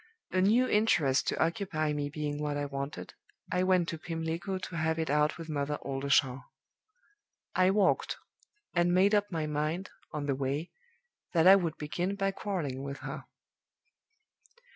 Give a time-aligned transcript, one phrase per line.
[0.31, 3.13] A new interest to occupy me being what I wanted,
[3.51, 6.39] I went to Pimlico to have it out with Mother Oldershaw.
[7.53, 8.17] "I walked;
[8.73, 10.71] and made up my mind, on the way,
[11.33, 13.25] that I would begin by quarreling with her.